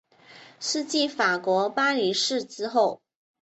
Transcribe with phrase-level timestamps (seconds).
[0.59, 3.03] 是继法国巴黎市之后。